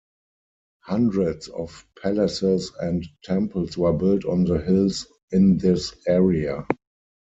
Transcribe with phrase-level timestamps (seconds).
[0.79, 6.65] Hundreds of palaces and temples were built on the hills in this area.